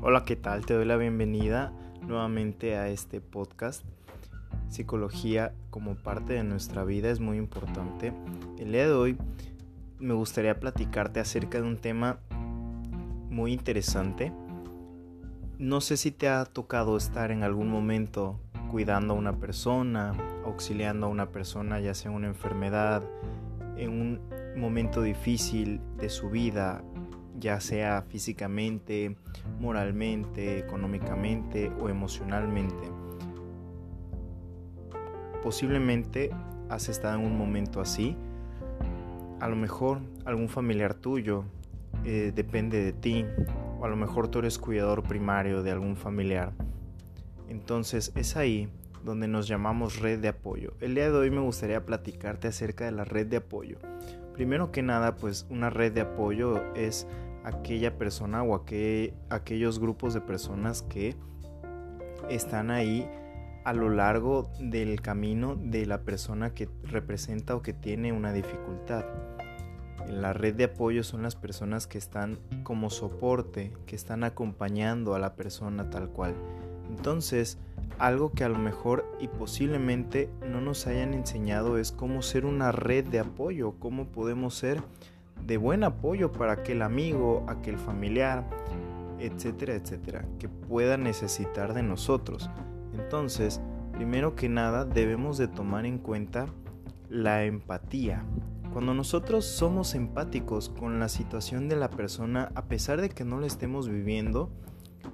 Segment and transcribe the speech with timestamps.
[0.00, 0.64] Hola, ¿qué tal?
[0.64, 3.84] Te doy la bienvenida nuevamente a este podcast.
[4.68, 8.12] Psicología como parte de nuestra vida es muy importante.
[8.58, 9.18] El día de hoy
[9.98, 12.20] me gustaría platicarte acerca de un tema
[13.28, 14.32] muy interesante.
[15.58, 18.38] No sé si te ha tocado estar en algún momento
[18.70, 23.02] cuidando a una persona, auxiliando a una persona, ya sea una enfermedad,
[23.76, 24.20] en un
[24.56, 26.84] momento difícil de su vida,
[27.38, 29.16] ya sea físicamente,
[29.60, 32.90] moralmente, económicamente o emocionalmente.
[35.42, 36.30] Posiblemente
[36.68, 38.16] has estado en un momento así.
[39.40, 41.44] A lo mejor algún familiar tuyo
[42.04, 43.24] eh, depende de ti
[43.80, 46.52] o a lo mejor tú eres cuidador primario de algún familiar.
[47.48, 48.68] Entonces es ahí
[49.04, 50.74] donde nos llamamos red de apoyo.
[50.80, 53.78] El día de hoy me gustaría platicarte acerca de la red de apoyo.
[54.34, 57.06] Primero que nada, pues una red de apoyo es
[57.48, 58.54] aquella persona o
[59.30, 61.16] aquellos grupos de personas que
[62.28, 63.08] están ahí
[63.64, 69.04] a lo largo del camino de la persona que representa o que tiene una dificultad.
[70.08, 75.18] La red de apoyo son las personas que están como soporte, que están acompañando a
[75.18, 76.34] la persona tal cual.
[76.88, 77.58] Entonces,
[77.98, 82.72] algo que a lo mejor y posiblemente no nos hayan enseñado es cómo ser una
[82.72, 84.82] red de apoyo, cómo podemos ser
[85.46, 88.48] de buen apoyo para aquel amigo, aquel familiar,
[89.18, 92.50] etcétera, etcétera, que pueda necesitar de nosotros.
[92.94, 93.60] Entonces,
[93.92, 96.46] primero que nada debemos de tomar en cuenta
[97.08, 98.24] la empatía.
[98.72, 103.40] Cuando nosotros somos empáticos con la situación de la persona, a pesar de que no
[103.40, 104.50] la estemos viviendo,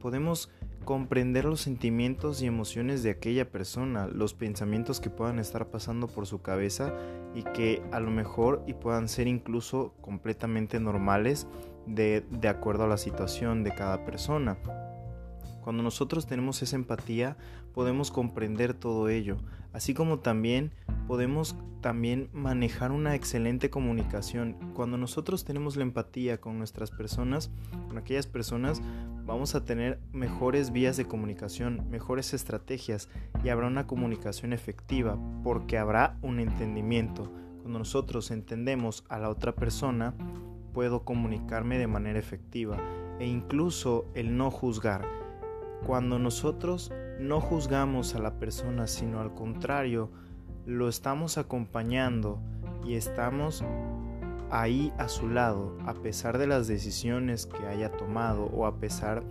[0.00, 0.50] podemos
[0.84, 6.26] comprender los sentimientos y emociones de aquella persona, los pensamientos que puedan estar pasando por
[6.26, 6.94] su cabeza
[7.34, 11.46] y que a lo mejor y puedan ser incluso completamente normales
[11.86, 14.58] de, de acuerdo a la situación de cada persona.
[15.62, 17.36] Cuando nosotros tenemos esa empatía,
[17.74, 19.36] podemos comprender todo ello,
[19.72, 20.72] así como también
[21.06, 24.56] podemos también manejar una excelente comunicación.
[24.74, 27.50] Cuando nosotros tenemos la empatía con nuestras personas,
[27.86, 28.82] con aquellas personas,
[29.28, 33.10] vamos a tener mejores vías de comunicación, mejores estrategias
[33.44, 37.30] y habrá una comunicación efectiva porque habrá un entendimiento.
[37.60, 40.14] Cuando nosotros entendemos a la otra persona,
[40.72, 42.78] puedo comunicarme de manera efectiva
[43.20, 45.04] e incluso el no juzgar.
[45.86, 46.90] Cuando nosotros
[47.20, 50.10] no juzgamos a la persona, sino al contrario,
[50.64, 52.40] lo estamos acompañando
[52.82, 53.62] y estamos
[54.50, 59.22] ahí a su lado, a pesar de las decisiones que haya tomado o a pesar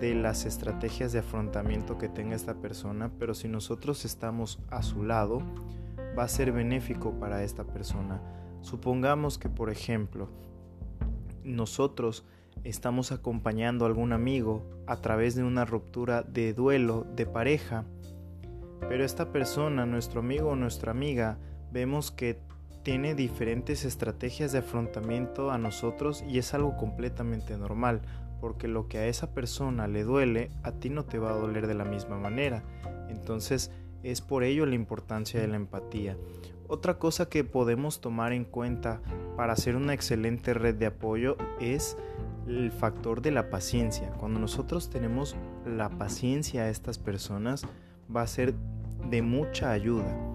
[0.00, 5.04] de las estrategias de afrontamiento que tenga esta persona, pero si nosotros estamos a su
[5.04, 5.40] lado,
[6.18, 8.20] va a ser benéfico para esta persona.
[8.62, 10.28] Supongamos que, por ejemplo,
[11.44, 12.24] nosotros
[12.64, 17.84] estamos acompañando a algún amigo a través de una ruptura de duelo de pareja,
[18.88, 21.38] pero esta persona, nuestro amigo o nuestra amiga,
[21.72, 22.40] vemos que
[22.84, 28.02] tiene diferentes estrategias de afrontamiento a nosotros y es algo completamente normal,
[28.40, 31.66] porque lo que a esa persona le duele, a ti no te va a doler
[31.66, 32.62] de la misma manera.
[33.08, 33.70] Entonces,
[34.02, 36.18] es por ello la importancia de la empatía.
[36.68, 39.00] Otra cosa que podemos tomar en cuenta
[39.34, 41.96] para hacer una excelente red de apoyo es
[42.46, 44.10] el factor de la paciencia.
[44.18, 45.36] Cuando nosotros tenemos
[45.66, 47.66] la paciencia a estas personas,
[48.14, 48.54] va a ser
[49.08, 50.33] de mucha ayuda.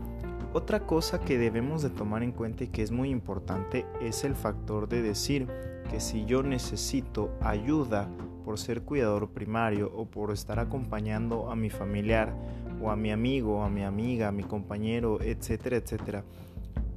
[0.52, 4.34] Otra cosa que debemos de tomar en cuenta y que es muy importante es el
[4.34, 5.48] factor de decir
[5.92, 8.10] que si yo necesito ayuda
[8.44, 12.36] por ser cuidador primario o por estar acompañando a mi familiar
[12.82, 16.24] o a mi amigo, a mi amiga, a mi compañero, etcétera, etcétera,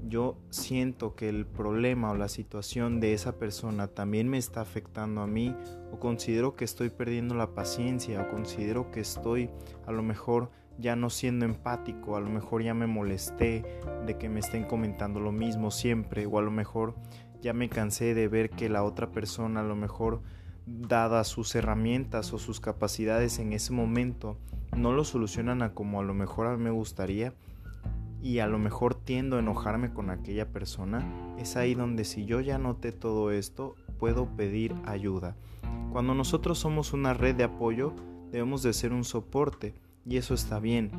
[0.09, 5.21] yo siento que el problema o la situación de esa persona también me está afectando
[5.21, 5.55] a mí
[5.93, 9.51] o considero que estoy perdiendo la paciencia o considero que estoy
[9.87, 13.65] a lo mejor ya no siendo empático, a lo mejor ya me molesté
[14.07, 16.95] de que me estén comentando lo mismo siempre, o a lo mejor
[17.41, 20.23] ya me cansé de ver que la otra persona a lo mejor
[20.67, 24.39] dadas sus herramientas o sus capacidades en ese momento
[24.77, 27.35] no lo solucionan a como a lo mejor me gustaría
[28.23, 32.41] y a lo mejor tiendo a enojarme con aquella persona, es ahí donde si yo
[32.41, 35.37] ya noté todo esto, puedo pedir ayuda.
[35.91, 37.93] Cuando nosotros somos una red de apoyo,
[38.31, 40.91] debemos de ser un soporte y eso está bien.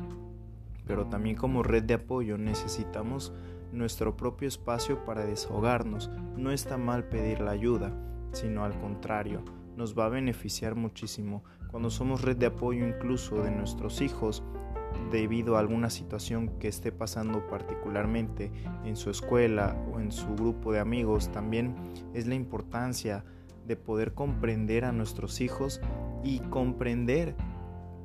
[0.86, 3.32] Pero también como red de apoyo necesitamos
[3.72, 6.10] nuestro propio espacio para desahogarnos.
[6.36, 7.92] No está mal pedir la ayuda,
[8.32, 9.42] sino al contrario,
[9.76, 11.42] nos va a beneficiar muchísimo.
[11.70, 14.42] Cuando somos red de apoyo incluso de nuestros hijos,
[15.10, 18.52] debido a alguna situación que esté pasando particularmente
[18.84, 21.74] en su escuela o en su grupo de amigos, también
[22.14, 23.24] es la importancia
[23.66, 25.80] de poder comprender a nuestros hijos
[26.22, 27.34] y comprender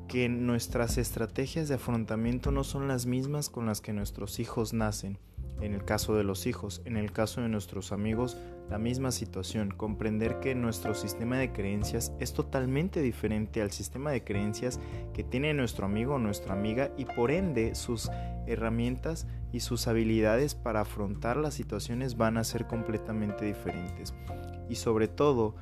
[0.10, 5.18] que nuestras estrategias de afrontamiento no son las mismas con las que nuestros hijos nacen
[5.62, 8.38] en el caso de los hijos, en el caso de nuestros amigos,
[8.70, 14.24] la misma situación, comprender que nuestro sistema de creencias es totalmente diferente al sistema de
[14.24, 14.80] creencias
[15.14, 18.10] que tiene nuestro amigo o nuestra amiga y por ende sus
[18.48, 24.14] herramientas y sus habilidades para afrontar las situaciones van a ser completamente diferentes.
[24.70, 25.56] Y sobre todo,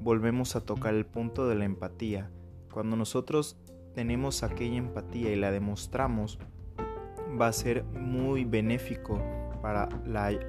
[0.00, 2.30] volvemos a tocar el punto de la empatía.
[2.72, 3.56] Cuando nosotros
[3.94, 6.38] tenemos aquella empatía y la demostramos,
[7.40, 9.20] va a ser muy benéfico
[9.62, 9.88] para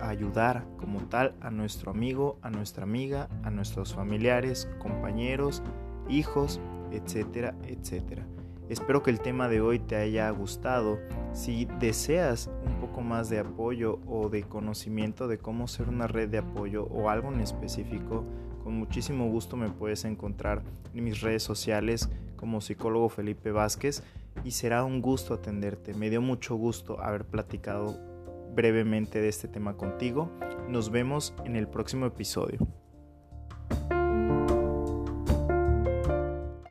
[0.02, 5.64] ayudar como tal a nuestro amigo, a nuestra amiga, a nuestros familiares, compañeros,
[6.10, 6.60] hijos,
[6.92, 8.28] etcétera, etcétera.
[8.68, 11.00] Espero que el tema de hoy te haya gustado.
[11.34, 16.30] Si deseas un poco más de apoyo o de conocimiento de cómo ser una red
[16.30, 18.26] de apoyo o algo en específico,
[18.64, 20.64] con muchísimo gusto me puedes encontrar
[20.94, 22.10] en mis redes sociales
[22.46, 24.04] como psicólogo Felipe Vázquez
[24.44, 25.96] y será un gusto atenderte.
[25.96, 27.98] Me dio mucho gusto haber platicado
[28.54, 30.30] brevemente de este tema contigo.
[30.70, 32.60] Nos vemos en el próximo episodio.